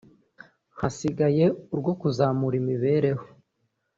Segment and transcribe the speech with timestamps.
[0.79, 3.25] hasigaye urwo kuzamura imibereho